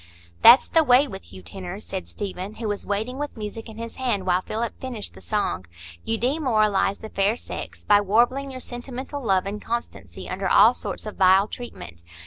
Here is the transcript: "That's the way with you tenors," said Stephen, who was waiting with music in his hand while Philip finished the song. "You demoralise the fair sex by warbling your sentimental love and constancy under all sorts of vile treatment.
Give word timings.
"That's 0.41 0.67
the 0.67 0.83
way 0.83 1.07
with 1.07 1.31
you 1.31 1.43
tenors," 1.43 1.85
said 1.85 2.09
Stephen, 2.09 2.55
who 2.55 2.67
was 2.67 2.87
waiting 2.87 3.19
with 3.19 3.37
music 3.37 3.69
in 3.69 3.77
his 3.77 3.97
hand 3.97 4.25
while 4.25 4.41
Philip 4.41 4.73
finished 4.81 5.13
the 5.13 5.21
song. 5.21 5.67
"You 6.03 6.17
demoralise 6.17 6.97
the 6.97 7.09
fair 7.09 7.35
sex 7.35 7.83
by 7.83 8.01
warbling 8.01 8.49
your 8.49 8.61
sentimental 8.61 9.23
love 9.23 9.45
and 9.45 9.61
constancy 9.61 10.27
under 10.27 10.49
all 10.49 10.73
sorts 10.73 11.05
of 11.05 11.17
vile 11.17 11.47
treatment. 11.47 12.01